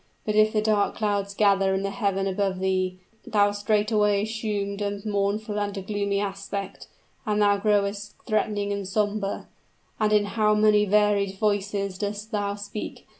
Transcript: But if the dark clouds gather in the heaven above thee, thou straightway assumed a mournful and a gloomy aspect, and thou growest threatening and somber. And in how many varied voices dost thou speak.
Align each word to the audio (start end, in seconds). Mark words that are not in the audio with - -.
But 0.25 0.33
if 0.33 0.51
the 0.51 0.63
dark 0.63 0.95
clouds 0.95 1.35
gather 1.35 1.75
in 1.75 1.83
the 1.83 1.91
heaven 1.91 2.25
above 2.25 2.57
thee, 2.57 2.97
thou 3.23 3.51
straightway 3.51 4.23
assumed 4.23 4.81
a 4.81 4.99
mournful 5.05 5.59
and 5.59 5.77
a 5.77 5.83
gloomy 5.83 6.19
aspect, 6.19 6.87
and 7.23 7.39
thou 7.39 7.57
growest 7.57 8.15
threatening 8.25 8.71
and 8.73 8.87
somber. 8.87 9.47
And 9.99 10.11
in 10.11 10.25
how 10.25 10.55
many 10.55 10.85
varied 10.85 11.35
voices 11.37 11.99
dost 11.99 12.31
thou 12.31 12.55
speak. 12.55 13.09